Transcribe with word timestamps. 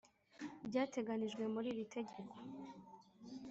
byateganyijwe 0.67 1.43
muri 1.53 1.67
iri 1.73 1.85
tegeko 1.95 2.33